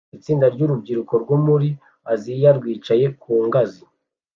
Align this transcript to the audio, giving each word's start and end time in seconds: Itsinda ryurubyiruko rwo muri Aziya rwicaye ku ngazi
Itsinda 0.17 0.45
ryurubyiruko 0.53 1.13
rwo 1.23 1.37
muri 1.45 1.67
Aziya 2.13 2.51
rwicaye 2.57 3.05
ku 3.21 3.31
ngazi 3.47 3.81